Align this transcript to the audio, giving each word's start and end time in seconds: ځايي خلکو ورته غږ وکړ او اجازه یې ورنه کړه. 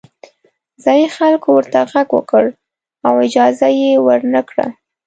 ځايي 0.83 1.07
خلکو 1.17 1.47
ورته 1.53 1.79
غږ 1.91 2.07
وکړ 2.17 2.45
او 3.07 3.13
اجازه 3.27 3.67
یې 3.79 3.91
ورنه 4.07 4.41
کړه. 4.49 4.65